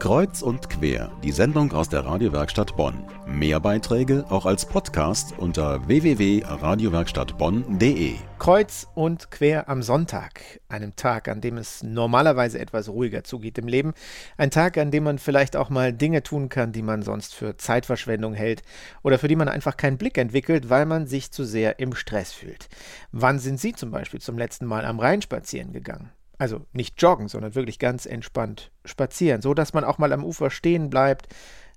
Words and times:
Kreuz 0.00 0.40
und 0.40 0.70
quer, 0.70 1.12
die 1.22 1.30
Sendung 1.30 1.72
aus 1.72 1.90
der 1.90 2.06
Radiowerkstatt 2.06 2.74
Bonn. 2.74 3.04
Mehr 3.26 3.60
Beiträge 3.60 4.24
auch 4.30 4.46
als 4.46 4.64
Podcast 4.64 5.34
unter 5.36 5.86
www.radiowerkstattbonn.de. 5.86 8.14
Kreuz 8.38 8.86
und 8.94 9.30
quer 9.30 9.68
am 9.68 9.82
Sonntag, 9.82 10.62
einem 10.70 10.96
Tag, 10.96 11.28
an 11.28 11.42
dem 11.42 11.58
es 11.58 11.82
normalerweise 11.82 12.58
etwas 12.58 12.88
ruhiger 12.88 13.24
zugeht 13.24 13.58
im 13.58 13.68
Leben, 13.68 13.92
ein 14.38 14.50
Tag, 14.50 14.78
an 14.78 14.90
dem 14.90 15.04
man 15.04 15.18
vielleicht 15.18 15.54
auch 15.54 15.68
mal 15.68 15.92
Dinge 15.92 16.22
tun 16.22 16.48
kann, 16.48 16.72
die 16.72 16.80
man 16.80 17.02
sonst 17.02 17.34
für 17.34 17.58
Zeitverschwendung 17.58 18.32
hält 18.32 18.62
oder 19.02 19.18
für 19.18 19.28
die 19.28 19.36
man 19.36 19.48
einfach 19.48 19.76
keinen 19.76 19.98
Blick 19.98 20.16
entwickelt, 20.16 20.70
weil 20.70 20.86
man 20.86 21.08
sich 21.08 21.30
zu 21.30 21.44
sehr 21.44 21.78
im 21.78 21.94
Stress 21.94 22.32
fühlt. 22.32 22.70
Wann 23.12 23.38
sind 23.38 23.60
Sie 23.60 23.74
zum 23.74 23.90
Beispiel 23.90 24.22
zum 24.22 24.38
letzten 24.38 24.64
Mal 24.64 24.86
am 24.86 24.98
Rhein 24.98 25.20
spazieren 25.20 25.74
gegangen? 25.74 26.10
Also 26.40 26.64
nicht 26.72 27.00
joggen, 27.02 27.28
sondern 27.28 27.54
wirklich 27.54 27.78
ganz 27.78 28.06
entspannt 28.06 28.72
spazieren, 28.86 29.42
so 29.42 29.52
dass 29.52 29.74
man 29.74 29.84
auch 29.84 29.98
mal 29.98 30.10
am 30.10 30.24
Ufer 30.24 30.48
stehen 30.48 30.88
bleibt, 30.88 31.28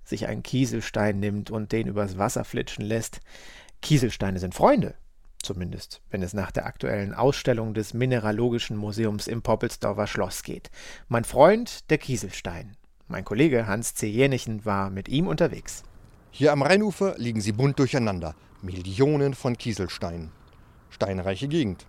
sich 0.06 0.26
einen 0.28 0.42
Kieselstein 0.42 1.20
nimmt 1.20 1.52
und 1.52 1.74
den 1.74 1.88
übers 1.88 2.18
Wasser 2.18 2.46
flitschen 2.46 2.86
lässt. 2.86 3.20
Kieselsteine 3.82 4.40
sind 4.40 4.56
Freunde, 4.56 4.96
zumindest 5.42 6.02
wenn 6.12 6.24
es 6.24 6.34
nach 6.34 6.50
der 6.50 6.66
aktuellen 6.66 7.14
Ausstellung 7.14 7.74
des 7.74 7.94
Mineralogischen 7.94 8.78
Museums 8.78 9.28
im 9.28 9.42
Poppelsdorfer 9.42 10.08
Schloss 10.08 10.44
geht. 10.44 10.72
Mein 11.10 11.26
Freund, 11.26 11.90
der 11.90 11.98
Kieselstein. 11.98 12.78
Mein 13.10 13.26
Kollege 13.26 13.68
Hans 13.68 13.96
C. 13.96 14.08
Jenichen 14.08 14.64
war 14.64 14.90
mit 14.90 15.10
ihm 15.10 15.28
unterwegs. 15.28 15.84
Hier 16.32 16.54
am 16.54 16.62
Rheinufer 16.62 17.16
liegen 17.18 17.42
sie 17.42 17.52
bunt 17.52 17.80
durcheinander. 17.80 18.34
Millionen 18.62 19.34
von 19.34 19.58
Kieselsteinen. 19.58 20.32
Steinreiche 20.90 21.50
Gegend. 21.50 21.86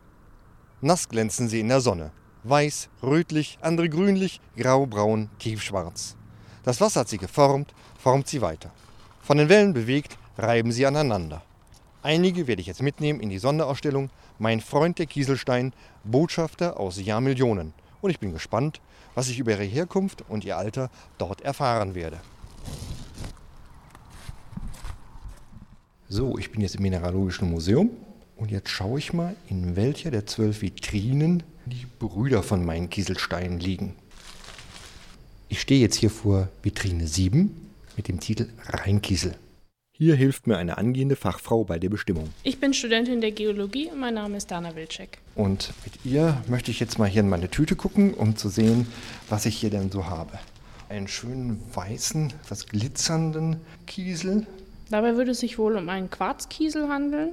Nass 0.80 1.08
glänzen 1.08 1.46
sie 1.46 1.60
in 1.60 1.68
der 1.68 1.80
Sonne 1.80 2.10
weiß, 2.44 2.88
rötlich, 3.02 3.58
andere 3.60 3.88
grünlich, 3.88 4.40
grau, 4.56 4.86
braun, 4.86 5.28
tiefschwarz. 5.38 6.16
Das 6.62 6.80
Wasser 6.80 7.00
hat 7.00 7.08
sie 7.08 7.18
geformt, 7.18 7.74
formt 7.98 8.28
sie 8.28 8.40
weiter. 8.40 8.70
Von 9.22 9.38
den 9.38 9.48
Wellen 9.48 9.74
bewegt, 9.74 10.16
reiben 10.38 10.72
sie 10.72 10.86
aneinander. 10.86 11.42
Einige 12.02 12.46
werde 12.46 12.60
ich 12.60 12.66
jetzt 12.66 12.82
mitnehmen 12.82 13.20
in 13.20 13.30
die 13.30 13.38
Sonderausstellung 13.38 14.10
Mein 14.38 14.60
Freund 14.60 14.98
der 14.98 15.06
Kieselstein, 15.06 15.72
Botschafter 16.04 16.78
aus 16.78 17.00
Jahrmillionen. 17.00 17.72
Und 18.02 18.10
ich 18.10 18.20
bin 18.20 18.32
gespannt, 18.32 18.80
was 19.14 19.28
ich 19.28 19.38
über 19.38 19.52
ihre 19.52 19.64
Herkunft 19.64 20.24
und 20.28 20.44
ihr 20.44 20.58
Alter 20.58 20.90
dort 21.18 21.40
erfahren 21.40 21.94
werde. 21.94 22.20
So, 26.08 26.36
ich 26.36 26.50
bin 26.52 26.60
jetzt 26.60 26.76
im 26.76 26.82
Mineralogischen 26.82 27.50
Museum 27.50 27.90
und 28.36 28.50
jetzt 28.50 28.68
schaue 28.68 28.98
ich 28.98 29.12
mal, 29.12 29.34
in 29.48 29.76
welcher 29.76 30.10
der 30.10 30.26
zwölf 30.26 30.60
Vitrinen 30.60 31.42
die 31.66 31.86
Brüder 31.98 32.42
von 32.42 32.64
meinen 32.64 32.90
Kieselsteinen 32.90 33.60
liegen. 33.60 33.94
Ich 35.48 35.60
stehe 35.60 35.80
jetzt 35.80 35.96
hier 35.96 36.10
vor 36.10 36.48
Vitrine 36.62 37.06
7 37.06 37.54
mit 37.96 38.08
dem 38.08 38.20
Titel 38.20 38.48
Rheinkiesel. 38.66 39.36
Hier 39.96 40.16
hilft 40.16 40.48
mir 40.48 40.56
eine 40.56 40.76
angehende 40.76 41.14
Fachfrau 41.14 41.62
bei 41.62 41.78
der 41.78 41.88
Bestimmung. 41.88 42.28
Ich 42.42 42.58
bin 42.58 42.74
Studentin 42.74 43.20
der 43.20 43.30
Geologie 43.30 43.88
und 43.92 44.00
mein 44.00 44.14
Name 44.14 44.36
ist 44.36 44.50
Dana 44.50 44.74
Wilczek. 44.74 45.18
Und 45.36 45.72
mit 45.84 46.04
ihr 46.04 46.42
möchte 46.48 46.72
ich 46.72 46.80
jetzt 46.80 46.98
mal 46.98 47.08
hier 47.08 47.20
in 47.20 47.28
meine 47.28 47.48
Tüte 47.48 47.76
gucken, 47.76 48.12
um 48.12 48.36
zu 48.36 48.48
sehen, 48.48 48.88
was 49.28 49.46
ich 49.46 49.56
hier 49.56 49.70
denn 49.70 49.92
so 49.92 50.06
habe. 50.06 50.36
Einen 50.88 51.06
schönen 51.06 51.60
weißen, 51.72 52.32
etwas 52.42 52.66
glitzernden 52.66 53.60
Kiesel. 53.86 54.48
Dabei 54.90 55.14
würde 55.16 55.30
es 55.30 55.38
sich 55.38 55.58
wohl 55.58 55.76
um 55.76 55.88
einen 55.88 56.10
Quarzkiesel 56.10 56.88
handeln. 56.88 57.30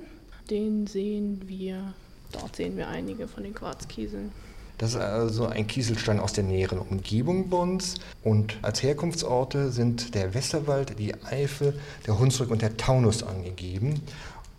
Den 0.52 0.86
sehen 0.86 1.42
wir 1.48 1.96
Dort 2.32 2.56
sehen 2.56 2.78
wir 2.78 2.88
einige 2.88 3.28
von 3.28 3.44
den 3.44 3.54
Quarzkieseln. 3.54 4.32
Das 4.78 4.96
ist 4.96 5.00
also 5.00 5.46
ein 5.46 5.68
Kieselstein 5.68 6.20
aus 6.20 6.34
der 6.34 6.44
näheren 6.44 6.80
Umgebung 6.80 7.50
bei 7.50 7.58
uns. 7.58 7.96
Und 8.24 8.58
als 8.64 8.82
Herkunftsorte 8.82 9.72
sind 9.72 10.16
der 10.16 10.34
Westerwald, 10.34 10.98
die 10.98 11.14
Eifel, 11.24 11.80
der 12.08 12.18
Hunsrück 12.18 12.50
und 12.50 12.64
der 12.64 12.78
Taunus 12.78 13.22
angegeben. 13.22 14.02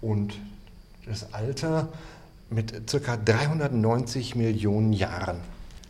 Und 0.00 0.34
das 1.06 1.32
Alter 1.32 1.88
mit 2.50 2.86
ca. 2.86 3.16
390 3.16 4.36
Millionen 4.36 4.92
Jahren. 4.92 5.38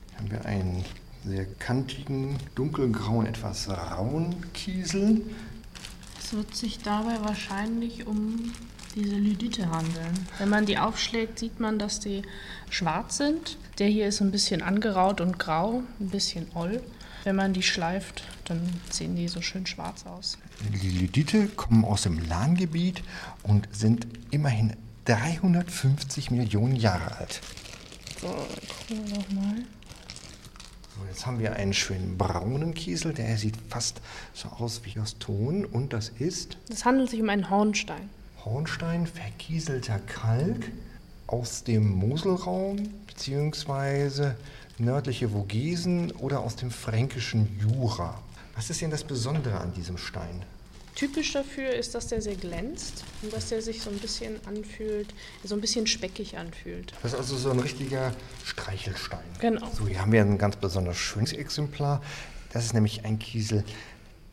Hier 0.09 0.19
haben 0.19 0.31
wir 0.31 0.45
einen 0.47 0.85
sehr 1.25 1.45
kantigen, 1.59 2.39
dunkelgrauen, 2.55 3.27
etwas 3.27 3.69
rauen 3.69 4.35
Kiesel. 4.55 5.23
Es 6.19 6.33
wird 6.33 6.55
sich 6.57 6.79
dabei 6.79 7.21
wahrscheinlich 7.23 8.07
um 8.07 8.53
diese 8.95 9.17
Lydite 9.17 9.71
handeln. 9.71 10.27
Wenn 10.39 10.49
man 10.49 10.67
die 10.67 10.79
aufschlägt, 10.79 11.39
sieht 11.39 11.61
man, 11.61 11.79
dass 11.79 12.01
die 12.01 12.23
schwarz 12.71 13.17
sind. 13.17 13.57
Der 13.79 13.89
hier 13.89 14.07
ist 14.07 14.21
ein 14.21 14.31
bisschen 14.31 14.63
angeraut 14.63 15.21
und 15.21 15.39
grau, 15.39 15.83
ein 16.01 16.09
bisschen 16.09 16.47
oll. 16.55 16.83
Wenn 17.25 17.37
man 17.37 17.53
die 17.53 17.63
schleift, 17.63 18.25
dann 18.45 18.61
sehen 18.91 19.15
die 19.17 19.29
so 19.29 19.41
schön 19.41 19.67
schwarz 19.67 20.05
aus. 20.07 20.39
Die 20.83 20.91
Lydite 20.91 21.47
kommen 21.49 21.85
aus 21.85 22.03
dem 22.03 22.19
Lahngebiet 22.29 23.03
und 23.43 23.69
sind 23.73 24.07
immerhin 24.31 24.77
350 25.05 26.31
Millionen 26.31 26.77
Jahre 26.77 27.17
alt. 27.17 27.41
So, 28.21 28.29
gucken 28.29 29.07
wir 29.07 29.19
nochmal. 29.19 29.57
So, 30.95 31.07
jetzt 31.09 31.27
haben 31.27 31.39
wir 31.39 31.57
einen 31.57 31.73
schönen 31.73 32.19
braunen 32.19 32.75
Kiesel, 32.75 33.15
der 33.15 33.37
sieht 33.39 33.57
fast 33.69 34.01
so 34.35 34.49
aus 34.49 34.83
wie 34.85 35.01
aus 35.01 35.19
Ton 35.19 35.65
und 35.65 35.93
das 35.93 36.09
ist? 36.11 36.59
Es 36.69 36.85
handelt 36.85 37.11
sich 37.11 37.21
um 37.21 37.31
einen 37.31 37.51
Hornstein. 37.51 38.11
Hornstein, 38.45 39.07
verkieselter 39.07 40.01
Kalk 40.01 40.71
aus 41.29 41.63
dem 41.63 41.89
Moselraum 41.91 42.89
bzw. 43.07 44.33
nördliche 44.79 45.29
Vogesen 45.29 46.11
oder 46.13 46.41
aus 46.41 46.57
dem 46.57 46.71
fränkischen 46.71 47.49
Jura. 47.61 48.21
Was 48.57 48.69
ist 48.69 48.81
denn 48.81 48.91
das 48.91 49.05
Besondere 49.05 49.59
an 49.59 49.73
diesem 49.73 49.97
Stein? 49.97 50.45
Typisch 50.95 51.33
dafür 51.33 51.71
ist, 51.71 51.95
dass 51.95 52.09
der 52.09 52.21
sehr 52.21 52.35
glänzt 52.35 53.05
und 53.23 53.33
dass 53.33 53.49
der 53.49 53.63
sich 53.63 53.81
so 53.81 53.91
ein 53.91 53.99
bisschen 53.99 54.45
anfühlt, 54.47 55.15
so 55.43 55.55
ein 55.55 55.61
bisschen 55.61 55.87
speckig 55.87 56.37
anfühlt. 56.37 56.93
Das 57.03 57.13
ist 57.13 57.19
also 57.19 57.37
so 57.37 57.51
ein 57.51 57.61
richtiger 57.61 58.13
Streichelstein. 58.45 59.25
Genau. 59.41 59.71
So, 59.73 59.87
hier 59.87 60.01
haben 60.01 60.13
wir 60.13 60.21
ein 60.21 60.37
ganz 60.37 60.57
besonders 60.57 60.99
schönes 60.99 61.33
Exemplar. 61.33 62.03
Das 62.53 62.67
ist 62.67 62.75
nämlich 62.75 63.05
ein 63.05 63.19
Kiesel, 63.19 63.65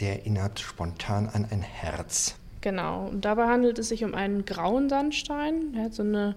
der 0.01 0.19
erinnert 0.19 0.59
spontan 0.59 1.29
an 1.29 1.45
ein 1.49 1.61
Herz. 1.61 2.35
Genau, 2.61 3.07
und 3.07 3.25
dabei 3.25 3.47
handelt 3.47 3.79
es 3.79 3.89
sich 3.89 4.03
um 4.03 4.13
einen 4.13 4.45
grauen 4.45 4.89
Sandstein. 4.89 5.73
Er 5.75 5.85
hat 5.85 5.93
so 5.93 6.03
eine 6.03 6.35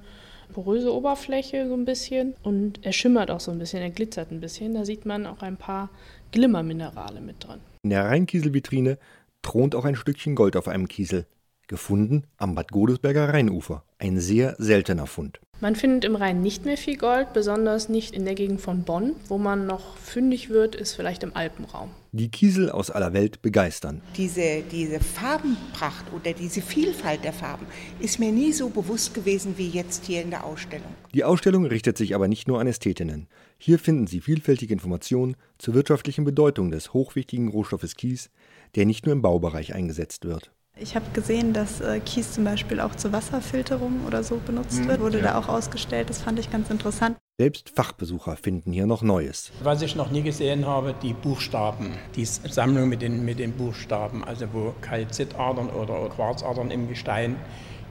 poröse 0.52 0.92
Oberfläche 0.94 1.66
so 1.66 1.74
ein 1.74 1.84
bisschen 1.84 2.34
und 2.42 2.84
er 2.84 2.92
schimmert 2.92 3.30
auch 3.30 3.40
so 3.40 3.50
ein 3.50 3.58
bisschen, 3.58 3.82
er 3.82 3.90
glitzert 3.90 4.30
ein 4.30 4.40
bisschen. 4.40 4.74
Da 4.74 4.84
sieht 4.84 5.04
man 5.06 5.26
auch 5.26 5.42
ein 5.42 5.56
paar 5.56 5.90
Glimmerminerale 6.30 7.20
mit 7.20 7.44
drin. 7.44 7.60
In 7.82 7.90
der 7.90 8.04
Rheinkieselvitrine 8.04 8.98
thront 9.42 9.74
auch 9.74 9.84
ein 9.84 9.96
Stückchen 9.96 10.34
Gold 10.34 10.56
auf 10.56 10.68
einem 10.68 10.88
Kiesel. 10.88 11.26
Gefunden 11.68 12.24
am 12.36 12.54
Bad 12.54 12.70
Godesberger 12.70 13.32
Rheinufer. 13.32 13.82
Ein 13.98 14.18
sehr 14.20 14.54
seltener 14.58 15.06
Fund. 15.06 15.40
Man 15.62 15.76
findet 15.76 16.04
im 16.04 16.16
Rhein 16.16 16.42
nicht 16.42 16.64
mehr 16.64 16.76
viel 16.76 16.96
Gold, 16.96 17.32
besonders 17.34 17.88
nicht 17.88 18.16
in 18.16 18.24
der 18.24 18.34
Gegend 18.34 18.60
von 18.60 18.82
Bonn. 18.82 19.14
Wo 19.28 19.38
man 19.38 19.64
noch 19.64 19.96
fündig 19.96 20.50
wird, 20.50 20.74
ist 20.74 20.94
vielleicht 20.94 21.22
im 21.22 21.36
Alpenraum. 21.36 21.88
Die 22.10 22.32
Kiesel 22.32 22.68
aus 22.68 22.90
aller 22.90 23.12
Welt 23.12 23.42
begeistern. 23.42 24.00
Diese, 24.16 24.64
diese 24.72 24.98
Farbenpracht 24.98 26.12
oder 26.12 26.32
diese 26.32 26.62
Vielfalt 26.62 27.22
der 27.22 27.32
Farben 27.32 27.64
ist 28.00 28.18
mir 28.18 28.32
nie 28.32 28.52
so 28.52 28.70
bewusst 28.70 29.14
gewesen 29.14 29.54
wie 29.56 29.68
jetzt 29.68 30.06
hier 30.06 30.22
in 30.22 30.30
der 30.30 30.42
Ausstellung. 30.42 30.92
Die 31.14 31.22
Ausstellung 31.22 31.64
richtet 31.64 31.96
sich 31.96 32.16
aber 32.16 32.26
nicht 32.26 32.48
nur 32.48 32.58
an 32.58 32.66
Ästhetinnen. 32.66 33.28
Hier 33.56 33.78
finden 33.78 34.08
Sie 34.08 34.20
vielfältige 34.20 34.74
Informationen 34.74 35.36
zur 35.58 35.74
wirtschaftlichen 35.74 36.24
Bedeutung 36.24 36.72
des 36.72 36.92
hochwichtigen 36.92 37.46
Rohstoffes 37.46 37.94
Kies, 37.94 38.30
der 38.74 38.84
nicht 38.84 39.06
nur 39.06 39.12
im 39.12 39.22
Baubereich 39.22 39.76
eingesetzt 39.76 40.24
wird. 40.24 40.50
Ich 40.82 40.96
habe 40.96 41.06
gesehen, 41.12 41.52
dass 41.52 41.80
äh, 41.80 42.00
Kies 42.00 42.32
zum 42.32 42.42
Beispiel 42.42 42.80
auch 42.80 42.96
zur 42.96 43.12
Wasserfilterung 43.12 44.04
oder 44.04 44.24
so 44.24 44.38
benutzt 44.44 44.80
mhm, 44.80 44.88
wird. 44.88 45.00
Wurde 45.00 45.18
ja. 45.18 45.24
da 45.24 45.38
auch 45.38 45.48
ausgestellt. 45.48 46.10
Das 46.10 46.20
fand 46.20 46.40
ich 46.40 46.50
ganz 46.50 46.70
interessant. 46.70 47.16
Selbst 47.38 47.70
Fachbesucher 47.70 48.36
finden 48.36 48.72
hier 48.72 48.86
noch 48.86 49.02
Neues. 49.02 49.52
Was 49.62 49.80
ich 49.82 49.94
noch 49.94 50.10
nie 50.10 50.22
gesehen 50.22 50.66
habe, 50.66 50.92
die 51.00 51.12
Buchstaben. 51.12 51.92
Die 52.16 52.24
Sammlung 52.24 52.88
mit 52.88 53.00
den, 53.00 53.24
mit 53.24 53.38
den 53.38 53.52
Buchstaben. 53.52 54.24
Also 54.24 54.46
wo 54.52 54.74
Kalzitadern 54.80 55.70
oder 55.70 56.08
Quarzadern 56.08 56.72
im 56.72 56.88
Gestein 56.88 57.36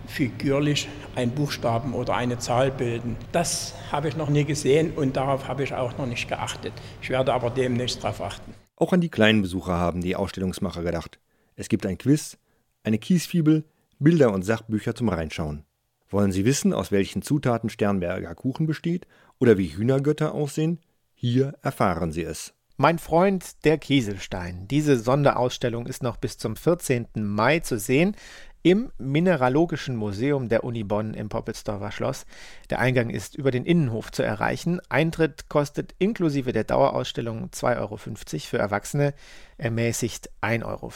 figürlich 0.07 0.89
ein 1.15 1.31
Buchstaben 1.31 1.93
oder 1.93 2.15
eine 2.15 2.39
Zahl 2.39 2.71
bilden. 2.71 3.15
Das 3.31 3.73
habe 3.89 4.09
ich 4.09 4.17
noch 4.17 4.29
nie 4.29 4.43
gesehen 4.43 4.91
und 4.97 5.15
darauf 5.15 5.47
habe 5.47 5.63
ich 5.63 5.73
auch 5.73 5.97
noch 5.97 6.07
nicht 6.07 6.27
geachtet. 6.27 6.73
Ich 7.01 7.09
werde 7.09 7.33
aber 7.33 7.51
demnächst 7.51 8.03
darauf 8.03 8.21
achten. 8.21 8.53
Auch 8.75 8.91
an 8.91 8.99
die 8.99 9.09
kleinen 9.09 9.41
Besucher 9.41 9.77
haben 9.77 10.01
die 10.01 10.17
Ausstellungsmacher 10.17 10.83
gedacht. 10.83 11.19
Es 11.55 11.69
gibt 11.69 11.85
ein 11.85 11.97
Quiz, 11.97 12.37
eine 12.83 12.97
Kiesfibel, 12.97 13.65
Bilder 13.99 14.33
und 14.33 14.43
Sachbücher 14.43 14.95
zum 14.95 15.09
Reinschauen. 15.09 15.65
Wollen 16.09 16.31
Sie 16.31 16.45
wissen, 16.45 16.73
aus 16.73 16.91
welchen 16.91 17.21
Zutaten 17.21 17.69
Sternberger 17.69 18.35
Kuchen 18.35 18.67
besteht 18.67 19.07
oder 19.39 19.57
wie 19.57 19.75
Hühnergötter 19.75 20.33
aussehen? 20.33 20.79
Hier 21.13 21.55
erfahren 21.61 22.11
Sie 22.11 22.23
es. 22.23 22.53
Mein 22.77 22.97
Freund, 22.97 23.63
der 23.63 23.77
Kieselstein. 23.77 24.67
Diese 24.67 24.99
Sonderausstellung 24.99 25.85
ist 25.85 26.01
noch 26.01 26.17
bis 26.17 26.37
zum 26.37 26.55
14. 26.55 27.07
Mai 27.15 27.59
zu 27.59 27.77
sehen 27.77 28.15
im 28.63 28.91
Mineralogischen 28.97 29.95
Museum 29.95 30.49
der 30.49 30.63
Uni 30.63 30.83
Bonn 30.83 31.13
im 31.13 31.29
Poppelsdorfer 31.29 31.91
Schloss. 31.91 32.25
Der 32.69 32.79
Eingang 32.79 33.09
ist 33.09 33.35
über 33.35 33.51
den 33.51 33.65
Innenhof 33.65 34.11
zu 34.11 34.23
erreichen. 34.23 34.79
Eintritt 34.89 35.49
kostet 35.49 35.95
inklusive 35.97 36.53
der 36.53 36.63
Dauerausstellung 36.63 37.49
2,50 37.49 37.79
Euro 37.79 37.97
für 37.97 38.57
Erwachsene, 38.57 39.13
ermäßigt 39.57 40.29
1,50 40.41 40.65
Euro. 40.65 40.91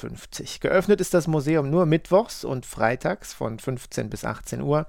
Geöffnet 0.60 1.02
ist 1.02 1.14
das 1.14 1.28
Museum 1.28 1.70
nur 1.70 1.86
mittwochs 1.86 2.44
und 2.44 2.66
freitags 2.66 3.34
von 3.34 3.60
15 3.60 4.10
bis 4.10 4.26
18 4.26 4.62
Uhr 4.62 4.86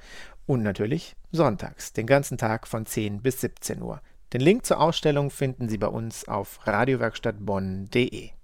und 0.46 0.62
natürlich 0.62 1.16
sonntags, 1.32 1.92
den 1.92 2.06
ganzen 2.06 2.38
Tag 2.38 2.66
von 2.66 2.86
10 2.86 3.22
bis 3.22 3.40
17 3.40 3.82
Uhr. 3.82 4.00
Den 4.32 4.40
Link 4.40 4.66
zur 4.66 4.80
Ausstellung 4.80 5.30
finden 5.30 5.68
Sie 5.68 5.78
bei 5.78 5.88
uns 5.88 6.28
auf 6.28 6.66
radiowerkstattbonn.de. 6.66 8.35